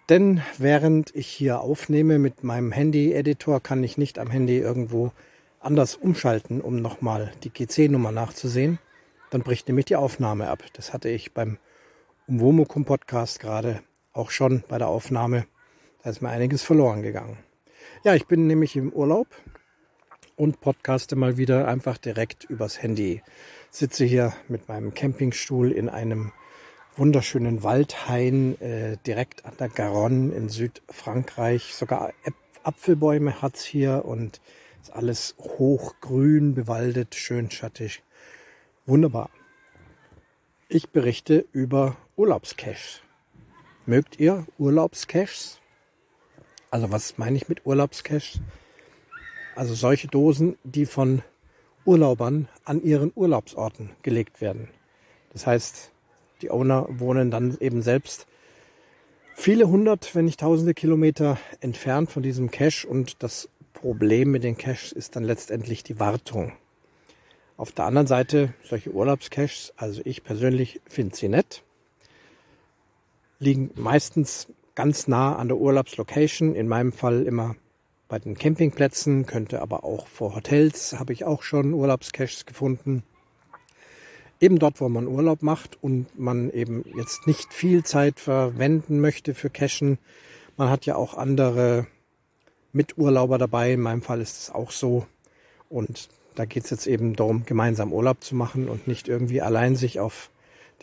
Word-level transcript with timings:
Denn 0.09 0.41
während 0.57 1.15
ich 1.15 1.27
hier 1.27 1.61
aufnehme 1.61 2.19
mit 2.19 2.43
meinem 2.43 2.73
Handy-Editor, 2.73 3.61
kann 3.61 3.85
ich 3.85 3.97
nicht 3.97 4.19
am 4.19 4.29
Handy 4.29 4.57
irgendwo 4.57 5.13
anders 5.61 5.95
umschalten, 5.95 6.59
um 6.59 6.81
nochmal 6.81 7.31
die 7.45 7.51
GC-Nummer 7.51 8.11
nachzusehen. 8.11 8.79
Dann 9.29 9.43
bricht 9.43 9.69
nämlich 9.69 9.85
die 9.85 9.95
Aufnahme 9.95 10.49
ab. 10.49 10.65
Das 10.73 10.91
hatte 10.91 11.07
ich 11.07 11.33
beim 11.33 11.57
Umwomukum 12.29 12.83
Podcast 12.83 13.39
gerade 13.39 13.81
auch 14.11 14.31
schon 14.31 14.61
bei 14.67 14.77
der 14.77 14.89
Aufnahme. 14.89 15.45
Da 16.03 16.09
ist 16.09 16.21
mir 16.21 16.27
einiges 16.27 16.61
verloren 16.61 17.01
gegangen. 17.01 17.37
Ja, 18.03 18.15
ich 18.15 18.27
bin 18.27 18.47
nämlich 18.47 18.75
im 18.75 18.91
Urlaub 18.91 19.27
und 20.35 20.59
podcaste 20.59 21.15
mal 21.15 21.37
wieder 21.37 21.69
einfach 21.69 21.97
direkt 21.97 22.43
übers 22.43 22.83
Handy. 22.83 23.23
Sitze 23.71 24.03
hier 24.03 24.33
mit 24.49 24.67
meinem 24.67 24.93
Campingstuhl 24.93 25.71
in 25.71 25.87
einem 25.87 26.33
wunderschönen 26.97 27.63
Waldhain 27.63 28.59
äh, 28.59 28.97
direkt 29.07 29.45
an 29.45 29.53
der 29.57 29.69
Garonne 29.69 30.35
in 30.35 30.49
Südfrankreich. 30.49 31.73
Sogar 31.73 32.11
Apfelbäume 32.61 33.41
hat's 33.41 33.63
hier 33.63 34.03
und 34.03 34.41
ist 34.81 34.93
alles 34.93 35.33
hochgrün, 35.39 36.55
bewaldet, 36.55 37.15
schön 37.15 37.49
schattig. 37.51 38.03
Wunderbar. 38.85 39.29
Ich 40.67 40.89
berichte 40.89 41.45
über 41.53 41.95
Urlaubscash. 42.17 43.03
Mögt 43.85 44.19
ihr 44.19 44.47
Urlaubscaches? 44.57 45.59
Also 46.71 46.91
was 46.91 47.19
meine 47.19 47.37
ich 47.37 47.47
mit 47.47 47.67
Urlaubscash? 47.67 48.39
Also 49.55 49.75
solche 49.75 50.07
Dosen, 50.07 50.57
die 50.63 50.87
von 50.87 51.21
Urlaubern 51.85 52.47
an 52.65 52.81
ihren 52.81 53.11
Urlaubsorten 53.13 53.91
gelegt 54.01 54.41
werden. 54.41 54.67
Das 55.31 55.45
heißt, 55.45 55.91
die 56.41 56.49
Owner 56.49 56.87
wohnen 56.89 57.29
dann 57.29 57.55
eben 57.59 57.83
selbst 57.83 58.25
viele 59.35 59.67
hundert, 59.67 60.15
wenn 60.15 60.25
nicht 60.25 60.39
tausende 60.39 60.73
Kilometer 60.73 61.37
entfernt 61.59 62.09
von 62.09 62.23
diesem 62.23 62.49
Cache 62.49 62.87
und 62.87 63.21
das 63.21 63.47
Problem 63.73 64.31
mit 64.31 64.43
den 64.43 64.57
Caches 64.57 64.91
ist 64.91 65.15
dann 65.15 65.23
letztendlich 65.23 65.83
die 65.83 65.99
Wartung. 65.99 66.53
Auf 67.57 67.73
der 67.73 67.85
anderen 67.85 68.07
Seite 68.07 68.55
solche 68.63 68.91
Urlaubscaches, 68.91 69.73
also 69.77 70.01
ich 70.03 70.23
persönlich 70.23 70.81
finde 70.87 71.15
sie 71.15 71.29
nett, 71.29 71.61
liegen 73.39 73.71
meistens 73.75 74.47
ganz 74.75 75.07
nah 75.07 75.35
an 75.35 75.47
der 75.47 75.57
Urlaubslocation, 75.57 76.55
in 76.55 76.67
meinem 76.67 76.91
Fall 76.91 77.23
immer 77.23 77.55
bei 78.07 78.19
den 78.19 78.37
Campingplätzen, 78.37 79.25
könnte 79.25 79.61
aber 79.61 79.83
auch 79.83 80.07
vor 80.07 80.35
Hotels, 80.35 80.97
habe 80.97 81.13
ich 81.13 81.25
auch 81.25 81.43
schon 81.43 81.73
Urlaubscaches 81.73 82.45
gefunden. 82.45 83.03
Eben 84.39 84.59
dort, 84.59 84.79
wo 84.79 84.87
man 84.87 85.07
Urlaub 85.07 85.41
macht 85.41 85.81
und 85.81 86.17
man 86.17 86.51
eben 86.51 86.85
jetzt 86.95 87.25
nicht 87.25 87.53
viel 87.53 87.83
Zeit 87.83 88.19
verwenden 88.19 89.01
möchte 89.01 89.33
für 89.33 89.49
Cachen. 89.49 89.97
Man 90.57 90.69
hat 90.69 90.85
ja 90.85 90.95
auch 90.95 91.15
andere 91.15 91.87
Miturlauber 92.71 93.37
dabei, 93.37 93.73
in 93.73 93.81
meinem 93.81 94.03
Fall 94.03 94.21
ist 94.21 94.43
es 94.43 94.49
auch 94.51 94.71
so. 94.71 95.07
Und 95.69 96.09
da 96.35 96.45
geht 96.45 96.65
es 96.65 96.69
jetzt 96.69 96.87
eben 96.87 97.15
darum, 97.15 97.45
gemeinsam 97.45 97.91
Urlaub 97.91 98.23
zu 98.23 98.35
machen 98.35 98.69
und 98.69 98.87
nicht 98.87 99.07
irgendwie 99.07 99.41
allein 99.41 99.75
sich 99.75 99.99
auf 99.99 100.29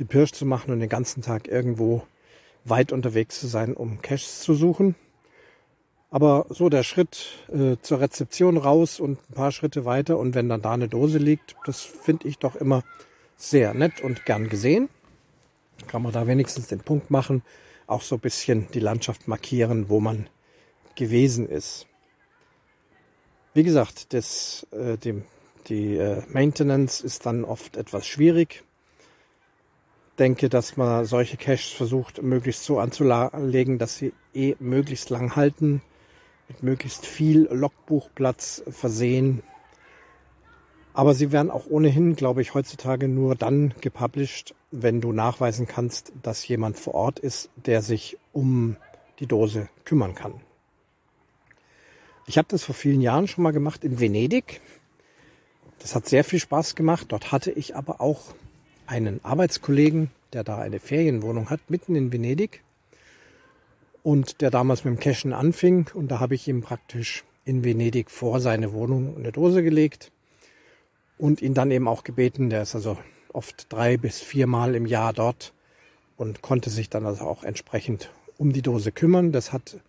die 0.00 0.05
Pirsch 0.05 0.32
zu 0.32 0.44
machen 0.44 0.72
und 0.72 0.80
den 0.80 0.88
ganzen 0.88 1.22
Tag 1.22 1.47
irgendwo 1.47 2.02
weit 2.65 2.93
unterwegs 2.93 3.41
zu 3.41 3.47
sein, 3.47 3.75
um 3.75 4.03
Caches 4.03 4.41
zu 4.41 4.55
suchen. 4.55 4.95
Aber 6.11 6.47
so 6.48 6.69
der 6.69 6.84
Schritt 6.84 7.27
äh, 7.53 7.77
zur 7.83 8.01
Rezeption 8.01 8.56
raus 8.56 9.00
und 9.00 9.19
ein 9.28 9.34
paar 9.34 9.53
Schritte 9.53 9.84
weiter 9.84 10.19
und 10.19 10.34
wenn 10.34 10.49
dann 10.49 10.62
da 10.62 10.72
eine 10.72 10.88
Dose 10.88 11.19
liegt, 11.19 11.56
das 11.66 11.81
finde 11.81 12.28
ich 12.28 12.38
doch 12.38 12.55
immer 12.55 12.84
sehr 13.37 13.75
nett 13.75 14.00
und 14.00 14.25
gern 14.25 14.49
gesehen. 14.49 14.88
Kann 15.88 16.03
man 16.03 16.12
da 16.12 16.27
wenigstens 16.27 16.69
den 16.69 16.81
Punkt 16.81 17.11
machen, 17.11 17.43
auch 17.87 18.03
so 18.03 18.16
ein 18.16 18.21
bisschen 18.21 18.69
die 18.72 18.81
Landschaft 18.81 19.27
markieren, 19.27 19.88
wo 19.88 20.00
man 20.00 20.28
gewesen 20.94 21.49
ist. 21.49 21.87
Wie 23.53 23.65
gesagt, 23.65 24.12
das, 24.12 24.67
äh, 24.71 24.97
dem, 24.97 25.25
die 25.69 25.97
äh, 25.97 26.22
Maintenance 26.28 27.00
ist 27.00 27.27
dann 27.27 27.44
oft 27.44 27.77
etwas 27.77 28.06
schwierig. 28.06 28.65
Denke, 30.19 30.48
dass 30.48 30.76
man 30.76 31.04
solche 31.06 31.36
Caches 31.36 31.70
versucht, 31.70 32.22
möglichst 32.22 32.64
so 32.64 32.78
anzulegen, 32.78 33.78
dass 33.78 33.97
sie 33.97 34.12
eh 34.32 34.54
möglichst 34.60 35.10
lang 35.10 35.34
halten, 35.34 35.82
mit 36.48 36.62
möglichst 36.62 37.04
viel 37.04 37.48
Logbuchplatz 37.50 38.62
versehen. 38.69 39.42
Aber 40.92 41.14
sie 41.14 41.32
werden 41.32 41.50
auch 41.50 41.66
ohnehin, 41.69 42.14
glaube 42.14 42.42
ich, 42.42 42.54
heutzutage 42.54 43.08
nur 43.08 43.34
dann 43.34 43.75
gepublished, 43.80 44.54
wenn 44.70 45.00
du 45.00 45.12
nachweisen 45.12 45.66
kannst, 45.66 46.12
dass 46.22 46.46
jemand 46.46 46.78
vor 46.78 46.94
Ort 46.94 47.19
ist, 47.19 47.50
der 47.56 47.82
sich 47.82 48.16
um 48.32 48.76
die 49.19 49.26
Dose 49.26 49.69
kümmern 49.84 50.14
kann. 50.14 50.41
Ich 52.26 52.38
habe 52.38 52.48
das 52.48 52.62
vor 52.62 52.75
vielen 52.75 53.00
Jahren 53.00 53.26
schon 53.26 53.42
mal 53.42 53.52
gemacht 53.52 53.84
in 53.84 53.98
Venedig. 53.98 54.60
Das 55.81 55.94
hat 55.94 56.06
sehr 56.06 56.25
viel 56.25 56.38
Spaß 56.38 56.76
gemacht. 56.76 57.06
Dort 57.10 57.32
hatte 57.32 57.50
ich 57.50 57.76
aber 57.76 58.00
auch 58.00 58.34
einen 58.87 59.25
Arbeitskollegen, 59.25 60.11
der 60.33 60.45
da 60.45 60.59
eine 60.59 60.81
Ferienwohnung 60.81 61.50
hat, 61.50 61.61
mitten 61.69 61.95
in 61.95 62.12
Venedig. 62.12 62.62
Und 64.03 64.41
der 64.41 64.50
damals 64.50 64.84
mit 64.84 64.95
dem 64.95 65.00
Cashen 65.00 65.33
anfing. 65.33 65.91
Und 65.95 66.09
da 66.09 66.21
habe 66.21 66.34
ich 66.34 66.47
ihm 66.49 66.61
praktisch 66.61 67.25
in 67.44 67.65
Venedig 67.65 68.11
vor 68.11 68.41
seine 68.41 68.73
Wohnung 68.73 69.17
eine 69.17 69.33
Dose 69.33 69.62
gelegt. 69.62 70.12
Und 71.17 71.41
ihn 71.41 71.55
dann 71.55 71.71
eben 71.71 71.89
auch 71.89 72.05
gebeten, 72.05 72.50
der 72.50 72.62
ist 72.62 72.75
also 72.75 72.99
oft 73.33 73.73
drei 73.73 73.97
bis 73.97 74.21
viermal 74.21 74.75
im 74.75 74.87
Jahr 74.87 75.12
dort 75.12 75.55
und 76.17 76.43
konnte 76.43 76.71
sich 76.71 76.91
dann 76.91 77.06
also 77.06 77.25
auch 77.25 77.44
entsprechend 77.44 78.11
um 78.37 78.53
die 78.53 78.62
Dose 78.62 78.93
kümmern. 78.93 79.33
Das 79.33 79.53
hat 79.53 79.81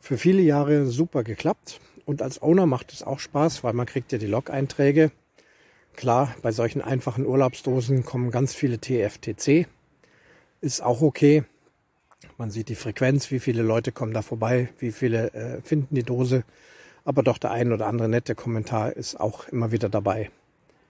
für 0.00 0.18
viele 0.18 0.42
Jahre 0.42 0.86
super 0.86 1.22
geklappt. 1.22 1.80
Und 2.06 2.22
als 2.22 2.42
Owner 2.42 2.66
macht 2.66 2.92
es 2.92 3.02
auch 3.02 3.18
Spaß, 3.18 3.64
weil 3.64 3.72
man 3.72 3.86
kriegt 3.86 4.12
ja 4.12 4.18
die 4.18 4.26
Log-Einträge 4.26 5.10
Klar, 5.96 6.34
bei 6.42 6.50
solchen 6.50 6.82
einfachen 6.82 7.24
Urlaubsdosen 7.24 8.04
kommen 8.04 8.32
ganz 8.32 8.52
viele 8.52 8.78
TFTC. 8.80 9.68
Ist 10.60 10.82
auch 10.82 11.02
okay. 11.02 11.44
Man 12.36 12.50
sieht 12.50 12.68
die 12.68 12.74
Frequenz, 12.74 13.30
wie 13.30 13.38
viele 13.38 13.62
Leute 13.62 13.92
kommen 13.92 14.12
da 14.12 14.22
vorbei, 14.22 14.70
wie 14.78 14.90
viele 14.90 15.32
äh, 15.34 15.62
finden 15.62 15.94
die 15.94 16.02
Dose. 16.02 16.44
Aber 17.04 17.22
doch 17.22 17.38
der 17.38 17.52
ein 17.52 17.72
oder 17.72 17.86
andere 17.86 18.08
nette 18.08 18.34
Kommentar 18.34 18.94
ist 18.94 19.20
auch 19.20 19.46
immer 19.48 19.70
wieder 19.70 19.88
dabei. 19.88 20.30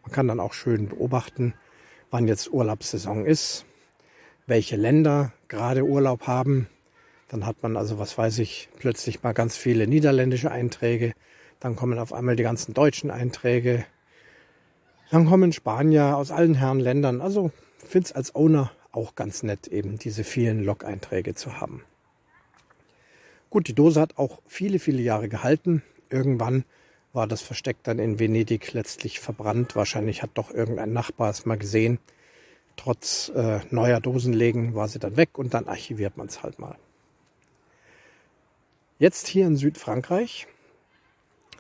Man 0.03 0.12
kann 0.12 0.26
dann 0.26 0.41
auch 0.41 0.54
schön 0.54 0.88
beobachten, 0.88 1.54
wann 2.10 2.26
jetzt 2.26 2.50
Urlaubssaison 2.50 3.26
ist, 3.26 3.66
welche 4.47 4.76
Länder 4.76 5.32
gerade 5.48 5.84
Urlaub 5.84 6.26
haben. 6.26 6.66
Dann 7.28 7.44
hat 7.44 7.62
man 7.62 7.76
also, 7.76 7.98
was 7.98 8.16
weiß 8.16 8.38
ich, 8.38 8.71
plötzlich 8.78 9.22
mal 9.22 9.32
ganz 9.32 9.56
viele 9.56 9.86
niederländische 9.86 10.50
Einträge. 10.50 11.12
Dann 11.60 11.76
kommen 11.76 11.98
auf 11.98 12.12
einmal 12.12 12.36
die 12.36 12.42
ganzen 12.42 12.72
deutschen 12.72 13.10
Einträge. 13.10 13.84
Dann 15.10 15.26
kommen 15.26 15.53
Spanier 15.53 16.16
aus 16.16 16.31
allen 16.31 16.54
Herren 16.54 16.81
Ländern. 16.81 17.20
Also 17.20 17.50
finde 17.78 18.06
es 18.06 18.12
als 18.12 18.34
Owner 18.34 18.72
auch 18.92 19.15
ganz 19.15 19.42
nett, 19.42 19.66
eben 19.69 19.98
diese 19.98 20.25
vielen 20.25 20.65
Log-Einträge 20.65 21.34
zu 21.34 21.60
haben. 21.60 21.82
Gut, 23.50 23.69
die 23.69 23.75
Dose 23.75 24.00
hat 24.00 24.19
auch 24.19 24.41
viele, 24.47 24.78
viele 24.78 25.03
Jahre 25.03 25.28
gehalten. 25.28 25.82
Irgendwann 26.10 26.65
war 27.12 27.26
das 27.26 27.42
Versteck 27.42 27.76
dann 27.84 27.98
in 27.98 28.19
Venedig 28.19 28.72
letztlich 28.72 29.20
verbrannt. 29.20 29.76
Wahrscheinlich 29.76 30.22
hat 30.22 30.31
doch 30.34 30.50
irgendein 30.50 30.92
Nachbar 30.92 31.31
es 31.31 31.47
mal 31.47 31.56
gesehen. 31.56 31.98
Trotz 32.76 33.31
äh, 33.34 33.60
neuer 33.71 34.00
Dosenlegen 34.00 34.75
war 34.75 34.88
sie 34.88 34.98
dann 34.98 35.16
weg 35.16 35.39
und 35.39 35.54
dann 35.54 35.68
archiviert 35.68 36.16
man 36.16 36.27
es 36.27 36.42
halt 36.42 36.59
mal. 36.59 36.77
Jetzt 38.98 39.28
hier 39.28 39.47
in 39.47 39.56
Südfrankreich 39.56 40.48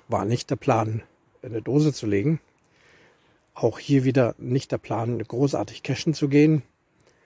war 0.08 0.24
nicht 0.24 0.50
der 0.50 0.56
Plan, 0.56 1.02
eine 1.42 1.62
Dose 1.62 1.92
zu 1.92 2.06
legen, 2.06 2.40
auch 3.54 3.78
hier 3.78 4.04
wieder 4.04 4.34
nicht 4.38 4.72
der 4.72 4.78
Plan, 4.78 5.22
großartig 5.22 5.82
cashen 5.82 6.12
zu 6.12 6.28
gehen. 6.28 6.62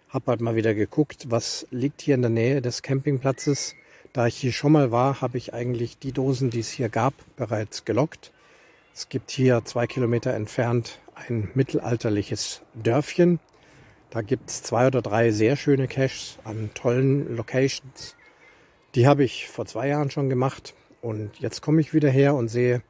Hab 0.09 0.27
halt 0.27 0.41
mal 0.41 0.57
wieder 0.57 0.75
geguckt, 0.75 1.27
was 1.31 1.67
liegt 1.71 2.03
hier 2.03 2.15
in 2.15 2.23
der 2.23 2.31
Nähe 2.31 2.63
des 2.63 2.83
Campingplatzes. 2.83 3.75
Da 4.13 4.27
ich 4.27 4.37
hier 4.37 4.53
schon 4.53 4.73
mal 4.73 4.91
war, 4.91 5.21
habe 5.21 5.39
ich 5.39 5.55
eigentlich 5.55 5.99
die 5.99 6.13
Dosen, 6.13 6.51
die 6.51 6.61
es 6.61 6.71
hier 6.71 6.89
gab, 6.89 7.15
bereits 7.37 7.85
gelockt. 7.85 8.33
Es 8.95 9.09
gibt 9.09 9.31
hier 9.31 9.65
zwei 9.65 9.87
Kilometer 9.87 10.35
entfernt 10.35 11.01
ein 11.15 11.51
mittelalterliches 11.55 12.63
Dörfchen. 12.75 13.41
Da 14.11 14.23
gibt 14.23 14.51
es 14.51 14.63
zwei 14.63 14.87
oder 14.87 15.03
drei 15.03 15.31
sehr 15.31 15.57
schöne 15.57 15.89
Caches 15.89 16.39
an 16.45 16.71
tollen 16.75 17.37
Locations. 17.37 18.17
Die 18.95 19.07
habe 19.07 19.25
ich 19.25 19.49
vor 19.49 19.67
zwei 19.67 19.89
Jahren 19.89 20.11
schon 20.11 20.31
gemacht 20.31 20.75
und 21.03 21.39
jetzt 21.39 21.61
komme 21.61 21.81
ich 21.81 21.93
wieder 21.93 22.11
her 22.11 22.35
und 22.35 22.49
sehe, 22.49 22.83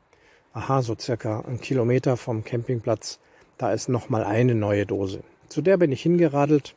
aha, 0.52 0.82
so 0.82 0.96
circa 0.98 1.40
einen 1.40 1.60
Kilometer 1.60 2.16
vom 2.16 2.44
Campingplatz 2.44 3.18
da 3.58 3.72
ist 3.72 3.88
noch 3.88 4.08
mal 4.08 4.24
eine 4.24 4.54
neue 4.54 4.86
Dose. 4.86 5.22
Zu 5.48 5.62
der 5.62 5.76
bin 5.76 5.92
ich 5.92 6.02
hingeradelt 6.02 6.76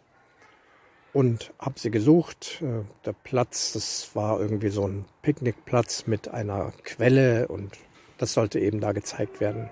und 1.13 1.54
habe 1.60 1.80
sie 1.80 1.92
gesucht. 1.92 2.62
Äh, 2.62 2.83
der 3.06 3.13
Platz, 3.13 3.74
das 3.74 4.16
war 4.16 4.39
irgendwie 4.39 4.69
so 4.69 4.88
ein 4.88 5.06
Picknickplatz 5.22 6.07
mit 6.07 6.28
einer 6.30 6.74
Quelle 6.83 7.48
und 7.48 7.78
das 8.18 8.33
sollte 8.33 8.60
eben 8.60 8.80
da 8.80 8.92
gezeigt 8.92 9.39
werden. 9.39 9.69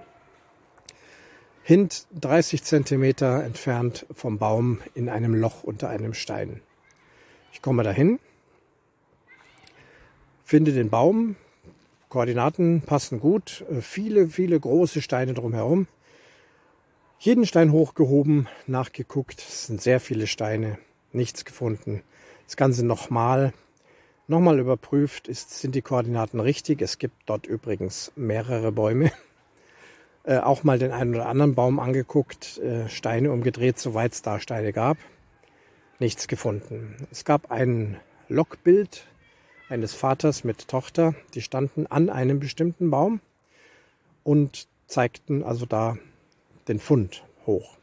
Hint 1.63 2.07
30 2.19 2.63
Zentimeter 2.63 3.43
entfernt 3.43 4.05
vom 4.13 4.39
Baum 4.39 4.79
in 4.95 5.09
einem 5.09 5.35
Loch 5.35 5.63
unter 5.63 5.89
einem 5.89 6.13
Stein. 6.13 6.61
Ich 7.53 7.61
komme 7.61 7.83
dahin, 7.83 8.19
finde 10.43 10.71
den 10.71 10.89
Baum, 10.89 11.35
Koordinaten 12.09 12.81
passen 12.81 13.19
gut, 13.19 13.63
äh, 13.69 13.81
viele, 13.81 14.27
viele 14.27 14.59
große 14.59 15.01
Steine 15.01 15.33
drumherum. 15.33 15.87
Jeden 17.21 17.45
Stein 17.45 17.73
hochgehoben, 17.73 18.47
nachgeguckt, 18.65 19.41
es 19.41 19.67
sind 19.67 19.81
sehr 19.81 19.99
viele 19.99 20.25
Steine 20.25 20.77
nichts 21.11 21.43
gefunden. 21.43 22.01
Das 22.45 22.55
Ganze 22.55 22.85
nochmal, 22.85 23.51
nochmal 24.29 24.57
überprüft, 24.57 25.27
ist, 25.27 25.59
sind 25.59 25.75
die 25.75 25.81
Koordinaten 25.81 26.39
richtig. 26.39 26.81
Es 26.81 26.97
gibt 26.97 27.15
dort 27.25 27.45
übrigens 27.45 28.13
mehrere 28.15 28.71
Bäume. 28.71 29.11
Äh, 30.25 30.39
auch 30.39 30.65
mal 30.65 30.77
den 30.77 30.91
einen 30.91 31.15
oder 31.15 31.27
anderen 31.27 31.55
Baum 31.55 31.79
angeguckt, 31.79 32.57
äh, 32.57 32.89
Steine 32.89 33.31
umgedreht, 33.31 33.79
soweit 33.79 34.11
es 34.11 34.21
da 34.21 34.41
Steine 34.41 34.73
gab. 34.73 34.97
Nichts 35.97 36.27
gefunden. 36.27 37.07
Es 37.09 37.23
gab 37.23 37.51
ein 37.51 37.97
Logbild 38.27 39.07
eines 39.69 39.93
Vaters 39.93 40.43
mit 40.43 40.67
Tochter, 40.67 41.15
die 41.35 41.41
standen 41.41 41.87
an 41.87 42.09
einem 42.09 42.41
bestimmten 42.41 42.91
Baum 42.91 43.21
und 44.25 44.67
zeigten 44.87 45.41
also 45.41 45.65
da 45.65 45.97
den 46.69 46.79
Fund 46.79 47.23
hoch. 47.45 47.77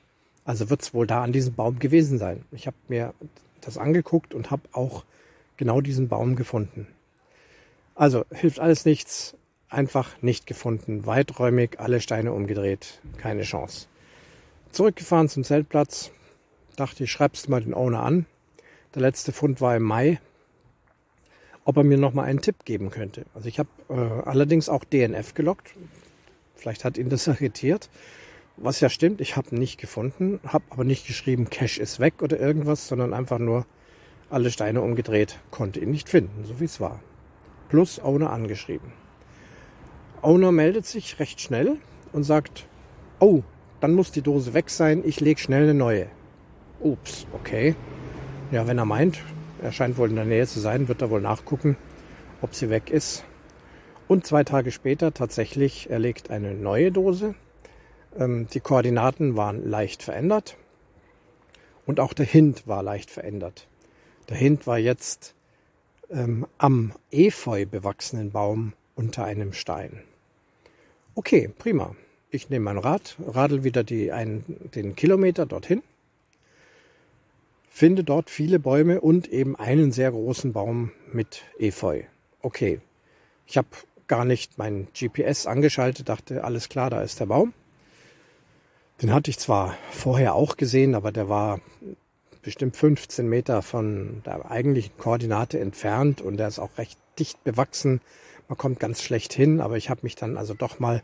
Also 0.45 0.71
wird 0.71 0.83
es 0.83 0.95
wohl 0.95 1.07
da 1.07 1.23
an 1.23 1.33
diesem 1.33 1.55
Baum 1.55 1.79
gewesen 1.79 2.19
sein. 2.19 2.45
Ich 2.53 2.67
habe 2.67 2.77
mir 2.89 3.13
das 3.61 3.77
angeguckt 3.77 4.33
und 4.33 4.51
habe 4.51 4.63
auch 4.73 5.05
genau 5.57 5.81
diesen 5.81 6.09
Baum 6.09 6.37
gefunden. 6.37 6.87
Also 7.95 8.25
hilft 8.31 8.61
alles 8.61 8.85
nichts, 8.85 9.35
einfach 9.69 10.11
nicht 10.23 10.47
gefunden. 10.47 11.05
Weiträumig, 11.07 11.81
alle 11.81 12.01
Steine 12.01 12.33
umgedreht, 12.33 13.01
keine 13.19 13.43
Chance. 13.43 13.89
Zurückgefahren 14.71 15.29
zum 15.29 15.43
Zeltplatz, 15.43 16.11
dachte 16.77 17.05
ich, 17.05 17.11
schreibst 17.11 17.49
mal 17.49 17.63
den 17.63 17.75
Owner 17.75 18.03
an. 18.03 18.27
Der 18.95 19.03
letzte 19.03 19.33
Fund 19.33 19.61
war 19.61 19.75
im 19.77 19.83
Mai, 19.83 20.21
ob 21.65 21.79
er 21.79 21.85
mir 21.85 21.99
noch 21.99 22.13
mal 22.13 22.25
einen 22.25 22.41
Tipp 22.41 22.65
geben 22.65 22.91
könnte. 22.91 23.25
Also 23.35 23.49
ich 23.49 23.59
habe 23.59 23.69
äh, 23.89 24.29
allerdings 24.29 24.69
auch 24.69 24.85
DNF 24.85 25.35
gelockt. 25.35 25.75
Vielleicht 26.55 26.85
hat 26.85 26.99
ihn 26.99 27.09
das 27.09 27.27
irritiert. 27.27 27.91
Was 28.59 28.81
ja 28.81 28.89
stimmt, 28.89 29.21
ich 29.21 29.37
habe 29.37 29.55
nicht 29.55 29.79
gefunden, 29.79 30.41
habe 30.47 30.65
aber 30.71 30.85
nicht 30.85 31.07
geschrieben, 31.07 31.51
Cash 31.51 31.77
ist 31.77 32.01
weg 32.01 32.23
oder 32.23 32.41
irgendwas, 32.41 32.89
sondern 32.89 33.13
einfach 33.13 33.39
nur 33.39 33.67
alle 34.31 34.51
Steine 34.51 34.81
umgedreht, 34.81 35.39
konnte 35.51 35.81
ihn 35.81 35.91
nicht 35.91 36.09
finden, 36.09 36.45
so 36.45 36.59
wie 36.59 36.65
es 36.65 36.81
war. 36.81 37.01
Plus 37.69 38.01
Owner 38.03 38.31
angeschrieben. 38.31 38.93
Owner 40.23 40.53
meldet 40.53 40.87
sich 40.87 41.21
recht 41.21 41.43
schnell 41.43 41.77
und 42.13 42.25
sagt, 42.25 42.67
oh, 43.21 43.43
dann 43.81 43.93
muss 43.93 44.11
die 44.11 44.23
Dose 44.23 44.55
weg 44.55 44.71
sein, 44.71 45.03
ich 45.05 45.21
lege 45.21 45.39
schnell 45.39 45.65
eine 45.65 45.75
neue. 45.75 46.07
Ups, 46.81 47.27
okay. 47.35 47.77
Ja, 48.53 48.67
wenn 48.67 48.79
er 48.79 48.87
meint, 48.87 49.21
er 49.63 49.73
scheint 49.73 49.99
wohl 49.99 50.09
in 50.09 50.17
der 50.17 50.25
Nähe 50.25 50.47
zu 50.47 50.61
sein, 50.61 50.89
wird 50.89 51.03
er 51.03 51.11
wohl 51.11 51.21
nachgucken, 51.21 51.77
ob 52.41 52.55
sie 52.55 52.71
weg 52.71 52.89
ist. 52.89 53.23
Und 54.09 54.27
zwei 54.27 54.45
Tage 54.45 54.73
später 54.73 55.13
tatsächlich, 55.13 55.91
er 55.91 55.99
legt 55.99 56.31
eine 56.31 56.55
neue 56.55 56.91
Dose 56.91 57.35
die 58.19 58.61
Koordinaten 58.61 59.37
waren 59.37 59.69
leicht 59.69 60.03
verändert 60.03 60.57
und 61.85 62.01
auch 62.01 62.13
der 62.13 62.27
Hint 62.27 62.67
war 62.67 62.83
leicht 62.83 63.11
verändert. 63.11 63.67
Der 64.29 64.37
Hint 64.37 64.67
war 64.67 64.79
jetzt 64.79 65.35
ähm, 66.11 66.47
am 66.59 66.93
Efeu 67.11 67.67
bewachsenen 67.67 68.31
Baum 68.33 68.73
unter 68.95 69.25
einem 69.25 69.53
Stein. 69.53 70.03
Okay, 71.15 71.49
prima. 71.59 71.95
Ich 72.31 72.51
nehme 72.51 72.65
mein 72.65 72.79
Rad, 72.79 73.17
radel 73.25 73.65
wieder 73.65 73.85
die, 73.85 74.13
ein, 74.13 74.45
den 74.75 74.97
Kilometer 74.97 75.47
dorthin, 75.47 75.83
finde 77.71 78.05
dort 78.05 78.31
viele 78.31 78.59
Bäume 78.59 79.01
und 79.01 79.29
eben 79.29 79.57
einen 79.57 79.93
sehr 79.93 80.11
großen 80.11 80.53
Baum 80.53 80.91
mit 81.13 81.43
Efeu. 81.59 82.03
Okay, 82.43 82.81
ich 83.47 83.57
habe 83.57 83.69
gar 84.09 84.25
nicht 84.25 84.59
mein 84.59 84.89
GPS 84.99 85.47
angeschaltet, 85.47 86.09
dachte, 86.09 86.45
alles 86.45 86.69
klar, 86.69 86.91
da 86.91 87.03
ist 87.03 87.21
der 87.21 87.27
Baum. 87.27 87.53
Den 89.03 89.13
hatte 89.13 89.31
ich 89.31 89.39
zwar 89.39 89.77
vorher 89.91 90.35
auch 90.35 90.57
gesehen, 90.57 90.95
aber 90.95 91.13
der 91.13 91.29
war 91.29 91.61
bestimmt 92.41 92.77
15 92.77 93.29
Meter 93.29 93.61
von 93.61 94.23
der 94.25 94.51
eigentlichen 94.51 94.97
Koordinate 94.97 95.61
entfernt 95.61 96.23
und 96.23 96.39
der 96.39 96.49
ist 96.49 96.59
auch 96.59 96.79
recht 96.79 96.99
dicht 97.19 97.43
bewachsen. 97.45 98.01
Man 98.49 98.57
kommt 98.57 98.81
ganz 98.81 99.03
schlecht 99.03 99.33
hin, 99.33 99.61
aber 99.61 99.77
ich 99.77 99.91
habe 99.91 100.01
mich 100.05 100.15
dann 100.15 100.39
also 100.39 100.55
doch 100.55 100.79
mal 100.79 101.03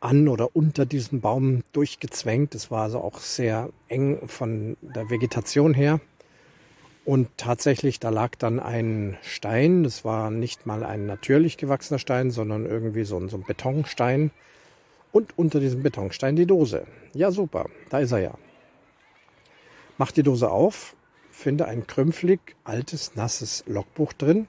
an 0.00 0.26
oder 0.26 0.56
unter 0.56 0.86
diesem 0.86 1.20
Baum 1.20 1.62
durchgezwängt. 1.72 2.54
Es 2.54 2.70
war 2.70 2.84
also 2.84 3.00
auch 3.00 3.20
sehr 3.20 3.70
eng 3.88 4.26
von 4.26 4.76
der 4.80 5.08
Vegetation 5.08 5.72
her. 5.72 6.00
Und 7.04 7.28
tatsächlich, 7.36 8.00
da 8.00 8.08
lag 8.08 8.34
dann 8.36 8.58
ein 8.58 9.18
Stein. 9.22 9.84
Das 9.84 10.04
war 10.04 10.30
nicht 10.30 10.66
mal 10.66 10.82
ein 10.82 11.06
natürlich 11.06 11.58
gewachsener 11.58 11.98
Stein, 11.98 12.30
sondern 12.30 12.66
irgendwie 12.66 13.04
so 13.04 13.18
ein, 13.18 13.28
so 13.28 13.36
ein 13.36 13.44
Betonstein 13.44 14.30
und 15.14 15.38
unter 15.38 15.60
diesem 15.60 15.82
Betonstein 15.82 16.34
die 16.34 16.44
Dose. 16.44 16.86
Ja, 17.14 17.30
super, 17.30 17.66
da 17.88 18.00
ist 18.00 18.10
er 18.10 18.18
ja. 18.18 18.34
Mach 19.96 20.10
die 20.10 20.24
Dose 20.24 20.50
auf, 20.50 20.96
finde 21.30 21.66
ein 21.66 21.86
krümpflig, 21.86 22.40
altes, 22.64 23.14
nasses 23.14 23.62
Logbuch 23.68 24.12
drin. 24.12 24.48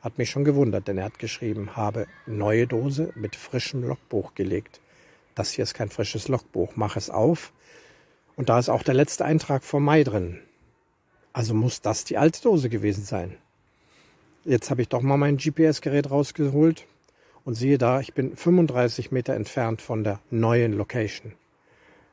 Hat 0.00 0.16
mich 0.16 0.30
schon 0.30 0.44
gewundert, 0.44 0.88
denn 0.88 0.96
er 0.96 1.04
hat 1.04 1.18
geschrieben, 1.18 1.76
habe 1.76 2.06
neue 2.26 2.66
Dose 2.66 3.12
mit 3.16 3.36
frischem 3.36 3.82
Logbuch 3.82 4.34
gelegt. 4.34 4.80
Das 5.34 5.52
hier 5.52 5.64
ist 5.64 5.74
kein 5.74 5.90
frisches 5.90 6.28
Logbuch. 6.28 6.72
Mach 6.74 6.96
es 6.96 7.10
auf. 7.10 7.52
Und 8.34 8.48
da 8.48 8.58
ist 8.58 8.70
auch 8.70 8.82
der 8.82 8.94
letzte 8.94 9.26
Eintrag 9.26 9.62
vom 9.62 9.84
Mai 9.84 10.04
drin. 10.04 10.38
Also 11.34 11.52
muss 11.52 11.82
das 11.82 12.04
die 12.04 12.16
alte 12.16 12.40
Dose 12.40 12.70
gewesen 12.70 13.04
sein. 13.04 13.36
Jetzt 14.44 14.70
habe 14.70 14.80
ich 14.80 14.88
doch 14.88 15.02
mal 15.02 15.18
mein 15.18 15.36
GPS-Gerät 15.36 16.10
rausgeholt, 16.10 16.86
und 17.48 17.54
siehe 17.54 17.78
da, 17.78 17.98
ich 18.00 18.12
bin 18.12 18.36
35 18.36 19.10
Meter 19.10 19.32
entfernt 19.32 19.80
von 19.80 20.04
der 20.04 20.20
neuen 20.30 20.74
Location. 20.74 21.32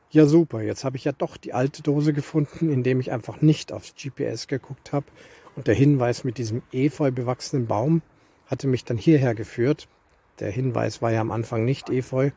Ja 0.08 0.24
super, 0.24 0.62
jetzt 0.62 0.82
habe 0.82 0.96
ich 0.96 1.04
ja 1.04 1.12
doch 1.12 1.36
die 1.36 1.52
alte 1.52 1.82
Dose 1.82 2.14
gefunden, 2.14 2.72
indem 2.72 3.00
ich 3.00 3.12
einfach 3.12 3.42
nicht 3.42 3.70
aufs 3.70 3.94
GPS 3.96 4.46
geguckt 4.46 4.94
habe. 4.94 5.04
Und 5.54 5.66
der 5.66 5.74
Hinweis 5.74 6.24
mit 6.24 6.38
diesem 6.38 6.62
efeu 6.72 7.10
bewachsenen 7.10 7.66
Baum 7.66 8.00
hatte 8.46 8.66
mich 8.66 8.86
dann 8.86 8.96
hierher 8.96 9.34
geführt. 9.34 9.88
Der 10.40 10.50
Hinweis 10.50 11.02
war 11.02 11.12
ja 11.12 11.20
am 11.20 11.30
Anfang 11.30 11.66
nicht 11.66 11.90
efeu. 11.90 12.30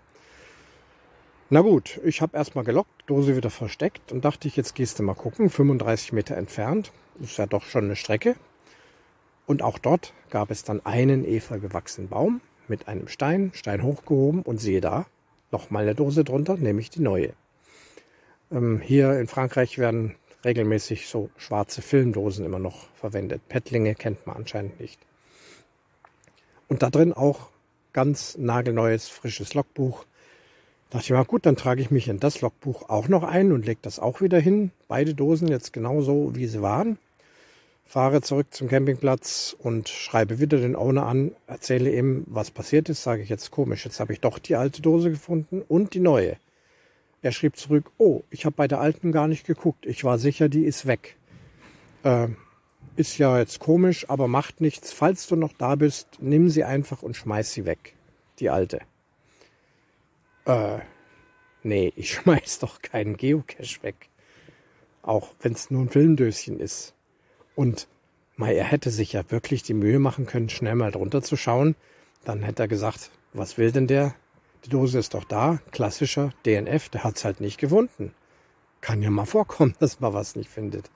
Na 1.50 1.62
gut, 1.62 2.02
ich 2.04 2.22
habe 2.22 2.36
erstmal 2.36 2.66
gelockt, 2.66 3.06
Dose 3.08 3.38
wieder 3.38 3.50
versteckt 3.50 4.12
und 4.12 4.26
dachte 4.26 4.50
ich, 4.50 4.58
jetzt 4.58 4.76
gehst 4.76 5.00
du 5.00 5.04
mal 5.04 5.16
gucken, 5.16 5.50
35 5.50 6.12
Meter 6.12 6.36
entfernt. 6.36 6.92
Ist 7.22 7.38
ja 7.38 7.46
doch 7.46 7.64
schon 7.64 7.86
eine 7.86 7.96
Strecke. 7.96 8.36
Und 9.46 9.62
auch 9.62 9.80
dort 9.80 10.14
gab 10.30 10.52
es 10.52 10.66
dann 10.66 10.86
einen 10.86 11.24
efeu 11.24 11.60
bewachsenen 11.60 12.10
Baum 12.10 12.42
mit 12.70 12.88
einem 12.88 13.08
Stein, 13.08 13.52
Stein 13.54 13.84
hochgehoben 13.84 14.42
und 14.42 14.60
siehe 14.60 14.82
da, 14.82 15.06
nochmal 15.52 15.84
eine 15.84 15.96
Dose 15.96 16.24
drunter, 16.24 16.58
nämlich 16.58 16.90
die 16.90 17.02
neue. 17.02 17.34
Ähm, 18.52 18.82
hier 18.82 19.20
in 19.20 19.28
Frankreich 19.28 19.78
werden 19.78 20.16
regelmäßig 20.46 21.08
so 21.08 21.30
schwarze 21.38 21.82
Filmdosen 21.82 22.46
immer 22.46 22.60
noch 22.60 22.88
verwendet. 22.96 23.42
Pettlinge 23.50 23.96
kennt 23.96 24.26
man 24.26 24.38
anscheinend 24.38 24.80
nicht. 24.80 25.00
Und 26.68 26.84
da 26.84 26.90
drin 26.90 27.14
auch 27.14 27.50
ganz 27.94 28.38
nagelneues, 28.38 29.10
frisches 29.10 29.54
Logbuch. 29.54 30.06
Da 30.90 30.98
dachte 30.98 31.06
ich 31.06 31.18
mal, 31.18 31.26
gut, 31.26 31.46
dann 31.46 31.56
trage 31.56 31.82
ich 31.82 31.92
mich 31.92 32.08
in 32.08 32.20
das 32.20 32.42
Logbuch 32.42 32.90
auch 32.90 33.08
noch 33.08 33.24
ein 33.24 33.52
und 33.52 33.66
lege 33.66 33.80
das 33.82 34.00
auch 34.00 34.22
wieder 34.22 34.40
hin. 34.40 34.72
Beide 34.88 35.14
Dosen 35.14 35.48
jetzt 35.48 35.74
genauso, 35.74 36.36
wie 36.36 36.48
sie 36.48 36.62
waren 36.62 36.98
fahre 37.90 38.22
zurück 38.22 38.54
zum 38.54 38.68
Campingplatz 38.68 39.56
und 39.58 39.90
schreibe 39.90 40.40
wieder 40.40 40.60
den 40.60 40.76
Owner 40.76 41.08
an, 41.08 41.32
erzähle 41.48 41.92
ihm, 41.92 42.24
was 42.28 42.52
passiert 42.52 42.88
ist, 42.88 43.02
sage 43.02 43.24
ich 43.24 43.30
jetzt 43.30 43.50
komisch, 43.50 43.84
jetzt 43.84 44.00
habe 44.00 44.14
ich 44.14 44.20
doch 44.20 44.38
die 44.38 44.56
alte 44.56 44.84
Dose 44.84 45.10
gefunden 45.10 45.64
und 45.68 45.96
die 45.96 46.00
neue. 46.00 46.38
Er 47.24 47.32
schrieb 47.32 47.58
zurück, 47.58 47.90
oh, 47.98 48.22
ich 48.30 48.46
habe 48.46 48.56
bei 48.56 48.68
der 48.68 48.80
alten 48.80 49.12
gar 49.12 49.28
nicht 49.28 49.44
geguckt, 49.44 49.88
ich 49.88 50.04
war 50.04 50.20
sicher, 50.20 50.50
die 50.50 50.66
ist 50.66 50.86
weg. 50.86 51.18
Äh, 52.04 52.28
ist 52.96 53.18
ja 53.18 53.40
jetzt 53.40 53.60
komisch, 53.60 54.08
aber 54.08 54.28
macht 54.28 54.62
nichts. 54.62 54.94
Falls 54.94 55.26
du 55.26 55.36
noch 55.36 55.54
da 55.54 55.74
bist, 55.74 56.20
nimm 56.20 56.48
sie 56.50 56.64
einfach 56.64 57.02
und 57.02 57.16
schmeiß 57.16 57.54
sie 57.54 57.66
weg, 57.66 57.96
die 58.38 58.52
alte. 58.52 58.82
Äh, 60.46 60.78
nee, 61.64 61.92
ich 61.96 62.14
schmeiß 62.14 62.60
doch 62.60 62.84
keinen 62.84 63.18
Geocache 63.18 63.82
weg. 63.82 64.10
Auch 65.02 65.34
wenn 65.42 65.54
es 65.54 65.72
nur 65.72 65.82
ein 65.82 65.90
Filmdöschen 65.90 66.60
ist. 66.60 66.94
Und 67.60 67.90
mal, 68.38 68.54
er 68.54 68.64
hätte 68.64 68.90
sich 68.90 69.12
ja 69.12 69.30
wirklich 69.32 69.64
die 69.64 69.74
Mühe 69.74 70.00
machen 70.00 70.26
können, 70.26 70.48
schnell 70.48 70.76
mal 70.76 70.92
drunter 70.92 71.22
zu 71.22 71.36
schauen. 71.36 71.76
Dann 72.24 72.42
hätte 72.42 72.64
er 72.64 72.68
gesagt, 72.70 73.12
was 73.34 73.58
will 73.58 73.74
denn 73.74 73.86
der? 73.86 74.16
Die 74.64 74.70
Dose 74.70 74.98
ist 74.98 75.14
doch 75.14 75.26
da, 75.26 75.60
klassischer 75.72 76.32
DNF, 76.46 76.88
der 76.88 77.04
hat's 77.04 77.26
halt 77.26 77.42
nicht 77.42 77.58
gefunden. 77.58 78.14
Kann 78.80 79.02
ja 79.02 79.10
mal 79.10 79.26
vorkommen, 79.26 79.76
dass 79.82 80.00
man 80.00 80.14
was 80.14 80.38
nicht 80.38 80.50
findet. 80.50 80.90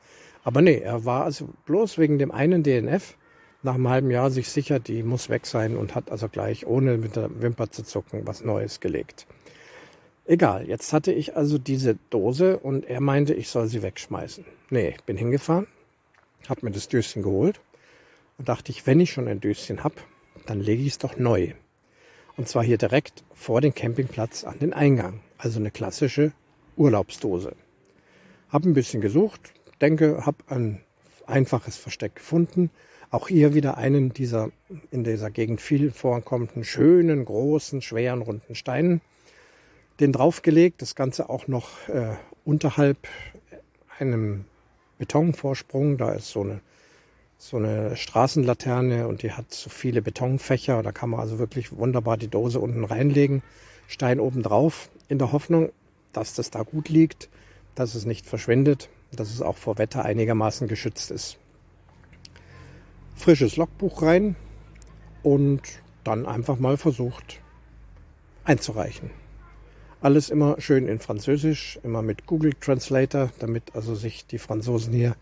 Aber 0.46 0.62
nee, 0.62 0.78
er 0.78 1.04
war 1.04 1.26
also 1.26 1.50
bloß 1.66 1.98
wegen 1.98 2.18
dem 2.18 2.32
einen 2.32 2.64
DNF 2.64 3.18
nach 3.62 3.76
einem 3.76 3.90
halben 3.90 4.10
Jahr 4.10 4.32
sich 4.32 4.48
sicher, 4.48 4.80
die 4.80 5.04
muss 5.04 5.28
weg 5.28 5.46
sein 5.46 5.76
und 5.76 5.96
hat 5.96 6.10
also 6.12 6.30
gleich 6.30 6.66
ohne 6.66 6.98
mit 6.98 7.18
der 7.18 7.42
Wimper 7.42 7.72
zu 7.72 7.84
zucken 7.84 8.26
was 8.26 8.42
Neues 8.42 8.80
gelegt. 8.80 9.28
Egal, 10.24 10.70
jetzt 10.70 10.94
hatte 10.94 11.12
ich 11.12 11.36
also 11.36 11.58
diese 11.58 11.98
Dose 12.10 12.58
und 12.58 12.86
er 12.86 13.02
meinte, 13.02 13.34
ich 13.34 13.50
soll 13.50 13.68
sie 13.68 13.84
wegschmeißen. 13.84 14.46
Nee, 14.70 14.96
bin 15.06 15.18
hingefahren, 15.18 15.68
habe 16.50 16.66
mir 16.66 16.72
das 16.72 16.88
Döschen 16.88 17.24
geholt 17.24 17.60
und 18.38 18.50
dachte 18.50 18.72
ich, 18.72 18.86
wenn 18.88 19.00
ich 19.00 19.12
schon 19.12 19.28
ein 19.28 19.40
Döschen 19.40 19.84
hab, 19.84 19.94
dann 20.46 20.60
lege 20.60 20.82
ich 20.82 20.90
es 20.90 20.98
doch 20.98 21.18
neu. 21.18 21.54
Und 22.36 22.48
zwar 22.48 22.64
hier 22.64 22.78
direkt 22.78 23.24
vor 23.34 23.62
dem 23.62 23.76
Campingplatz 23.76 24.44
an 24.44 24.60
den 24.60 24.74
Eingang. 24.74 25.20
Also 25.38 25.60
eine 25.60 25.72
klassische 25.72 26.32
Urlaubsdose. 26.76 27.56
Hab 28.50 28.66
ein 28.66 28.74
bisschen 28.74 29.02
gesucht, 29.02 29.54
denke, 29.82 30.26
hab 30.26 30.52
ein 30.52 30.82
einfaches 31.26 31.78
Versteck 31.78 32.16
gefunden. 32.16 32.70
Auch 33.12 33.28
hier 33.28 33.54
wieder 33.54 33.78
einen 33.78 34.14
dieser 34.14 34.50
in 34.90 35.04
dieser 35.04 35.30
Gegend 35.30 35.62
viel 35.62 35.92
vorkommenden 35.92 36.64
schönen, 36.64 37.26
großen, 37.26 37.82
schweren, 37.82 38.22
runden 38.22 38.56
Steinen. 38.56 39.02
Den 40.00 40.12
draufgelegt, 40.12 40.82
das 40.82 40.96
Ganze 40.96 41.30
auch 41.30 41.48
noch 41.48 41.88
äh, 41.90 42.16
unterhalb 42.44 42.98
einem 44.00 44.46
Betonvorsprung. 45.04 45.98
Da 45.98 46.14
ist 46.14 46.30
so 46.30 46.42
eine 46.42 46.62
so 47.44 47.58
eine 47.58 47.98
Straßenlaterne 47.98 49.06
und 49.06 49.22
die 49.22 49.34
hat 49.34 49.54
so 49.54 49.70
viele 49.70 50.02
Betonfächer. 50.02 50.82
Da 50.82 50.94
kann 50.94 51.10
man 51.10 51.20
also 51.20 51.40
wirklich 51.40 51.76
wunderbar 51.76 52.16
die 52.16 52.30
Dose 52.30 52.62
unten 52.62 52.86
reinlegen, 52.86 53.44
Stein 53.88 54.22
oben 54.22 54.44
drauf, 54.44 54.90
in 55.10 55.20
der 55.20 55.34
Hoffnung, 55.34 55.70
dass 56.14 56.36
das 56.36 56.52
da 56.52 56.64
gut 56.64 56.88
liegt, 56.88 57.30
dass 57.76 57.96
es 57.96 58.06
nicht 58.06 58.26
verschwindet, 58.26 58.90
dass 59.12 59.30
es 59.30 59.42
auch 59.42 59.58
vor 59.58 59.78
Wetter 59.78 60.06
einigermaßen 60.06 60.70
geschützt 60.70 61.12
ist. 61.12 61.38
Frisches 63.14 63.58
Logbuch 63.58 64.02
rein 64.02 64.38
und 65.22 65.62
dann 66.06 66.26
einfach 66.26 66.58
mal 66.58 66.78
versucht 66.78 67.42
einzureichen. 68.46 69.12
Alles 70.04 70.30
immer 70.30 70.60
schön 70.60 70.90
in 70.90 71.00
Französisch, 71.00 71.80
immer 71.82 72.02
mit 72.02 72.26
Google 72.26 72.52
Translator, 72.60 73.30
damit 73.40 73.74
also 73.74 73.96
sich 73.96 74.26
die 74.26 74.38
Franzosen 74.38 74.92
hier 74.92 75.16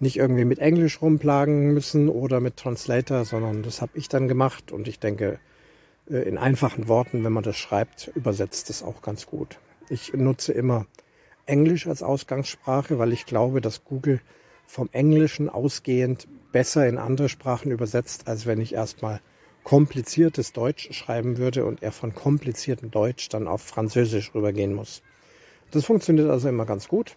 nicht 0.00 0.16
irgendwie 0.16 0.44
mit 0.44 0.58
Englisch 0.58 1.00
rumplagen 1.00 1.72
müssen 1.72 2.08
oder 2.08 2.40
mit 2.40 2.56
Translator, 2.56 3.24
sondern 3.24 3.62
das 3.62 3.80
habe 3.80 3.92
ich 3.94 4.08
dann 4.08 4.26
gemacht 4.26 4.72
und 4.72 4.88
ich 4.88 4.98
denke, 4.98 5.38
äh, 6.10 6.28
in 6.28 6.38
einfachen 6.38 6.88
Worten, 6.88 7.22
wenn 7.22 7.32
man 7.32 7.44
das 7.44 7.56
schreibt, 7.56 8.10
übersetzt 8.16 8.68
es 8.68 8.82
auch 8.82 9.00
ganz 9.00 9.26
gut. 9.26 9.60
Ich 9.90 10.12
nutze 10.12 10.52
immer 10.52 10.86
Englisch 11.46 11.86
als 11.86 12.02
Ausgangssprache, 12.02 12.98
weil 12.98 13.12
ich 13.12 13.26
glaube, 13.26 13.60
dass 13.60 13.84
Google 13.84 14.20
vom 14.66 14.88
Englischen 14.90 15.48
ausgehend 15.48 16.26
besser 16.50 16.88
in 16.88 16.98
andere 16.98 17.28
Sprachen 17.28 17.70
übersetzt, 17.70 18.26
als 18.26 18.44
wenn 18.44 18.60
ich 18.60 18.74
erstmal 18.74 19.20
kompliziertes 19.66 20.52
Deutsch 20.52 20.92
schreiben 20.92 21.38
würde 21.38 21.64
und 21.64 21.82
er 21.82 21.90
von 21.90 22.14
kompliziertem 22.14 22.92
Deutsch 22.92 23.28
dann 23.28 23.48
auf 23.48 23.62
Französisch 23.62 24.32
rübergehen 24.32 24.72
muss. 24.72 25.02
Das 25.72 25.84
funktioniert 25.84 26.30
also 26.30 26.48
immer 26.48 26.66
ganz 26.66 26.86
gut 26.86 27.16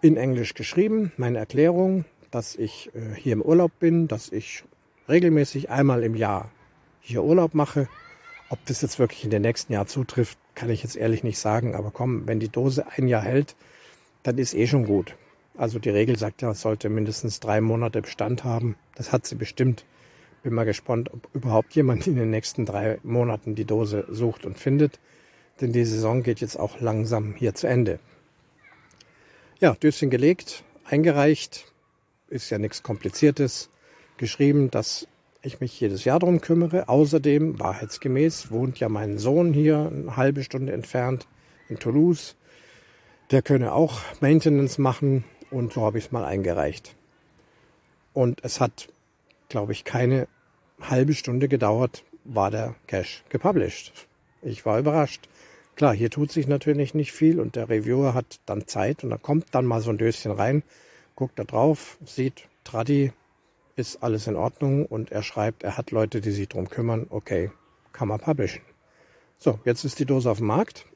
in 0.00 0.16
Englisch 0.16 0.54
geschrieben, 0.54 1.12
meine 1.16 1.38
Erklärung, 1.38 2.04
dass 2.32 2.56
ich 2.56 2.90
äh, 2.96 3.14
hier 3.14 3.34
im 3.34 3.42
Urlaub 3.42 3.70
bin, 3.78 4.08
dass 4.08 4.32
ich 4.32 4.64
regelmäßig 5.08 5.70
einmal 5.70 6.02
im 6.02 6.16
Jahr 6.16 6.50
hier 7.00 7.22
Urlaub 7.22 7.54
mache. 7.54 7.88
Ob 8.48 8.58
das 8.66 8.82
jetzt 8.82 8.98
wirklich 8.98 9.22
in 9.22 9.30
den 9.30 9.42
nächsten 9.42 9.72
Jahr 9.72 9.86
zutrifft, 9.86 10.36
kann 10.56 10.68
ich 10.68 10.82
jetzt 10.82 10.96
ehrlich 10.96 11.22
nicht 11.22 11.38
sagen. 11.38 11.76
Aber 11.76 11.92
komm, 11.92 12.26
wenn 12.26 12.40
die 12.40 12.48
Dose 12.48 12.86
ein 12.96 13.06
Jahr 13.06 13.22
hält, 13.22 13.54
dann 14.24 14.36
ist 14.36 14.52
eh 14.52 14.66
schon 14.66 14.84
gut. 14.84 15.14
Also 15.56 15.78
die 15.78 15.90
Regel 15.90 16.18
sagt 16.18 16.42
ja, 16.42 16.50
es 16.50 16.60
sollte 16.60 16.88
mindestens 16.88 17.38
drei 17.38 17.60
Monate 17.60 18.02
Bestand 18.02 18.42
haben. 18.42 18.74
Das 18.96 19.12
hat 19.12 19.26
sie 19.26 19.36
bestimmt. 19.36 19.84
Bin 20.42 20.54
mal 20.54 20.64
gespannt, 20.64 21.12
ob 21.12 21.28
überhaupt 21.34 21.74
jemand 21.74 22.06
in 22.06 22.16
den 22.16 22.30
nächsten 22.30 22.64
drei 22.64 22.98
Monaten 23.02 23.54
die 23.54 23.66
Dose 23.66 24.06
sucht 24.08 24.46
und 24.46 24.58
findet. 24.58 24.98
Denn 25.60 25.72
die 25.72 25.84
Saison 25.84 26.22
geht 26.22 26.40
jetzt 26.40 26.58
auch 26.58 26.80
langsam 26.80 27.34
hier 27.34 27.54
zu 27.54 27.66
Ende. 27.66 27.98
Ja, 29.60 29.74
Döschen 29.74 30.08
gelegt, 30.08 30.64
eingereicht, 30.84 31.70
ist 32.28 32.48
ja 32.48 32.58
nichts 32.58 32.82
Kompliziertes, 32.82 33.68
geschrieben, 34.16 34.70
dass 34.70 35.06
ich 35.42 35.60
mich 35.60 35.78
jedes 35.78 36.04
Jahr 36.04 36.18
darum 36.18 36.40
kümmere. 36.40 36.88
Außerdem, 36.88 37.58
wahrheitsgemäß, 37.58 38.50
wohnt 38.50 38.80
ja 38.80 38.88
mein 38.88 39.18
Sohn 39.18 39.52
hier 39.52 39.90
eine 39.92 40.16
halbe 40.16 40.44
Stunde 40.44 40.72
entfernt 40.72 41.26
in 41.68 41.78
Toulouse. 41.78 42.36
Der 43.30 43.42
könne 43.42 43.72
auch 43.72 44.00
Maintenance 44.20 44.78
machen 44.78 45.24
und 45.50 45.72
so 45.72 45.82
habe 45.82 45.98
ich 45.98 46.06
es 46.06 46.12
mal 46.12 46.24
eingereicht. 46.24 46.96
Und 48.12 48.42
es 48.44 48.60
hat, 48.60 48.88
glaube 49.50 49.72
ich, 49.72 49.84
keine 49.84 50.26
halbe 50.80 51.12
Stunde 51.12 51.48
gedauert, 51.48 52.04
war 52.24 52.50
der 52.50 52.74
Cache 52.86 53.22
gepublished. 53.28 53.92
Ich 54.42 54.64
war 54.64 54.78
überrascht. 54.78 55.28
Klar, 55.76 55.94
hier 55.94 56.10
tut 56.10 56.32
sich 56.32 56.46
natürlich 56.46 56.94
nicht 56.94 57.12
viel 57.12 57.40
und 57.40 57.56
der 57.56 57.68
Reviewer 57.68 58.14
hat 58.14 58.40
dann 58.46 58.66
Zeit 58.66 59.04
und 59.04 59.10
da 59.10 59.18
kommt 59.18 59.46
dann 59.52 59.66
mal 59.66 59.80
so 59.80 59.90
ein 59.90 59.98
Döschen 59.98 60.32
rein, 60.32 60.62
guckt 61.14 61.38
da 61.38 61.44
drauf, 61.44 61.98
sieht, 62.04 62.48
Tradi, 62.64 63.12
ist 63.76 64.02
alles 64.02 64.26
in 64.26 64.36
Ordnung 64.36 64.86
und 64.86 65.10
er 65.12 65.22
schreibt, 65.22 65.62
er 65.62 65.76
hat 65.76 65.90
Leute, 65.90 66.20
die 66.20 66.32
sich 66.32 66.48
drum 66.48 66.68
kümmern, 66.68 67.06
okay, 67.10 67.50
kann 67.92 68.08
man 68.08 68.20
publishen. 68.20 68.62
So, 69.38 69.58
jetzt 69.64 69.84
ist 69.84 69.98
die 69.98 70.04
Dose 70.04 70.30
auf 70.30 70.38
dem 70.38 70.48
Markt. 70.48 70.86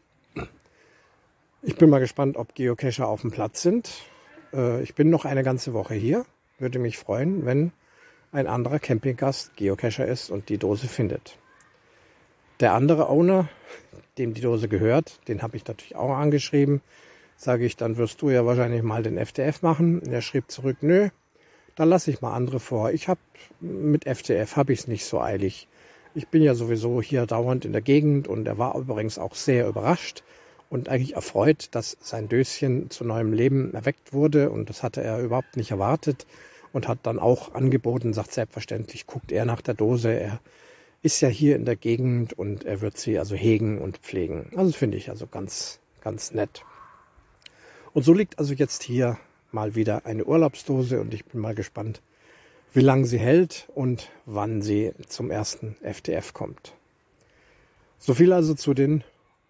Ich 1.63 1.77
bin 1.77 1.89
mal 1.89 2.01
gespannt, 2.01 2.37
ob 2.37 2.55
Geocacher 2.55 3.09
auf 3.09 3.23
dem 3.23 3.31
Platz 3.31 3.63
sind. 3.63 3.91
Äh, 4.53 4.83
ich 4.83 4.95
bin 4.95 5.09
noch 5.09 5.25
eine 5.25 5.43
ganze 5.43 5.73
Woche 5.73 5.95
hier. 5.95 6.27
Würde 6.59 6.79
mich 6.79 6.99
freuen, 6.99 7.47
wenn 7.47 7.73
ein 8.35 8.49
anderer 8.49 8.81
Campinggast 8.81 9.55
Geocacher 9.57 10.07
ist 10.07 10.29
und 10.29 10.49
die 10.49 10.59
Dose 10.59 10.89
findet. 10.89 11.39
Der 12.59 12.73
andere 12.73 13.09
Owner, 13.09 13.49
dem 14.19 14.35
die 14.35 14.41
Dose 14.41 14.69
gehört, 14.69 15.21
den 15.29 15.41
habe 15.41 15.57
ich 15.57 15.65
natürlich 15.67 15.95
auch 15.95 16.11
angeschrieben. 16.17 16.81
Sage 17.37 17.65
ich, 17.65 17.77
dann 17.77 17.97
wirst 17.97 18.23
du 18.23 18.31
ja 18.31 18.45
wahrscheinlich 18.45 18.83
mal 18.83 19.05
den 19.05 19.25
FTF 19.25 19.63
machen. 19.63 20.01
Und 20.01 20.13
er 20.13 20.21
schrieb 20.21 20.51
zurück, 20.51 20.79
nö, 20.81 21.11
dann 21.77 21.89
lasse 21.89 22.11
ich 22.11 22.23
mal 22.23 22.33
andere 22.33 22.59
vor. 22.59 22.91
Ich 22.91 23.07
habe 23.07 23.21
mit 23.61 24.05
FTF 24.05 24.57
habe 24.57 24.73
ich 24.73 24.81
es 24.81 24.89
nicht 24.89 25.05
so 25.05 25.21
eilig. 25.21 25.69
Ich 26.15 26.29
bin 26.29 26.43
ja 26.43 26.55
sowieso 26.55 27.01
hier 27.01 27.27
dauernd 27.27 27.65
in 27.65 27.73
der 27.73 27.83
Gegend 27.83 28.27
und 28.27 28.47
er 28.49 28.59
war 28.59 28.77
übrigens 28.77 29.19
auch 29.19 29.35
sehr 29.35 29.69
überrascht 29.69 30.25
und 30.71 30.89
eigentlich 30.89 31.15
erfreut, 31.15 31.69
dass 31.73 31.97
sein 32.01 32.29
Döschen 32.29 32.91
zu 32.91 33.05
neuem 33.05 33.33
Leben 33.33 33.75
erweckt 33.75 34.13
wurde 34.13 34.51
und 34.51 34.71
das 34.71 34.83
hatte 34.83 35.03
er 35.03 35.21
überhaupt 35.21 35.57
nicht 35.57 35.71
erwartet 35.71 36.27
und 36.75 36.89
hat 36.89 36.99
dann 37.05 37.21
auch 37.21 37.55
angeboten, 37.55 38.13
sagt 38.13 38.33
selbstverständlich, 38.33 39.07
guckt 39.07 39.31
er 39.33 39.45
nach 39.45 39.63
der 39.63 39.75
Dose, 39.75 40.11
er 40.11 40.41
ist 41.03 41.21
ja 41.21 41.29
hier 41.29 41.55
in 41.55 41.65
der 41.65 41.77
Gegend 41.77 42.33
und 42.33 42.65
er 42.65 42.81
wird 42.81 42.99
sie 42.99 43.19
also 43.19 43.37
hegen 43.37 43.81
und 43.81 43.99
pflegen. 43.99 44.51
Also 44.57 44.73
finde 44.73 44.97
ich 44.97 45.09
also 45.09 45.29
ganz, 45.29 45.79
ganz 46.01 46.33
nett. 46.33 46.65
Und 47.93 48.03
so 48.03 48.13
liegt 48.13 48.41
also 48.41 48.55
jetzt 48.55 48.83
hier 48.83 49.19
mal 49.53 49.77
wieder 49.77 50.05
eine 50.05 50.25
Urlaubsdose 50.25 51.01
und 51.01 51.15
ich 51.15 51.25
bin 51.25 51.41
mal 51.41 51.55
gespannt, 51.55 52.03
wie 52.73 52.81
lange 52.81 53.07
sie 53.07 53.21
hält 53.21 53.69
und 53.77 54.11
wann 54.27 54.61
sie 54.61 54.93
zum 55.07 55.31
ersten 55.31 55.77
FTF 55.81 56.33
kommt. 56.33 56.73
So 57.99 58.15
viel 58.15 58.33
also 58.33 58.55
zu 58.55 58.75
den 58.75 59.05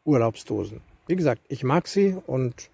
Urlaubsdosen. 0.04 0.82
Wie 1.06 1.16
gesagt, 1.16 1.40
ich 1.48 1.64
mag 1.64 1.88
sie 1.88 2.16
und 2.26 2.68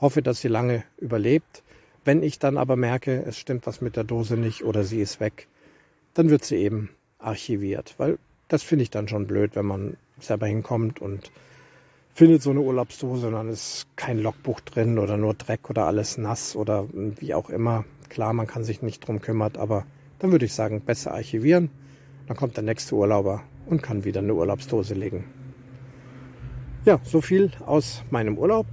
hoffe, 0.00 0.22
dass 0.22 0.40
sie 0.40 0.48
lange 0.48 0.82
überlebt. 0.98 1.62
Wenn 2.04 2.22
ich 2.22 2.38
dann 2.38 2.56
aber 2.56 2.76
merke, 2.76 3.22
es 3.26 3.38
stimmt 3.38 3.66
was 3.66 3.80
mit 3.80 3.96
der 3.96 4.04
Dose 4.04 4.36
nicht 4.36 4.64
oder 4.64 4.82
sie 4.82 5.00
ist 5.00 5.20
weg, 5.20 5.46
dann 6.14 6.30
wird 6.30 6.44
sie 6.44 6.56
eben 6.56 6.90
archiviert. 7.18 7.94
Weil 7.98 8.18
das 8.48 8.62
finde 8.62 8.82
ich 8.82 8.90
dann 8.90 9.08
schon 9.08 9.26
blöd, 9.26 9.54
wenn 9.54 9.66
man 9.66 9.96
selber 10.18 10.46
hinkommt 10.46 11.00
und 11.00 11.30
findet 12.14 12.42
so 12.42 12.50
eine 12.50 12.60
Urlaubsdose 12.60 13.28
und 13.28 13.34
dann 13.34 13.48
ist 13.48 13.86
kein 13.96 14.18
Logbuch 14.18 14.60
drin 14.60 14.98
oder 14.98 15.16
nur 15.16 15.34
Dreck 15.34 15.70
oder 15.70 15.86
alles 15.86 16.18
nass 16.18 16.56
oder 16.56 16.86
wie 16.92 17.34
auch 17.34 17.48
immer. 17.48 17.84
Klar, 18.08 18.32
man 18.32 18.46
kann 18.46 18.64
sich 18.64 18.82
nicht 18.82 19.06
drum 19.06 19.20
kümmern, 19.20 19.52
aber 19.56 19.86
dann 20.18 20.32
würde 20.32 20.44
ich 20.44 20.52
sagen, 20.52 20.80
besser 20.80 21.14
archivieren. 21.14 21.70
Dann 22.26 22.36
kommt 22.36 22.56
der 22.56 22.64
nächste 22.64 22.94
Urlauber 22.94 23.42
und 23.66 23.82
kann 23.82 24.04
wieder 24.04 24.20
eine 24.20 24.34
Urlaubsdose 24.34 24.94
legen. 24.94 25.24
Ja, 26.84 27.00
so 27.04 27.20
viel 27.20 27.52
aus 27.64 28.02
meinem 28.10 28.36
Urlaub. 28.36 28.66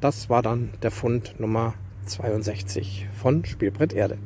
Das 0.00 0.28
war 0.28 0.42
dann 0.42 0.70
der 0.82 0.90
Fund 0.90 1.38
Nummer 1.38 1.74
62 2.06 3.08
von 3.12 3.44
Spielbrett 3.44 3.92
Erde. 3.92 4.18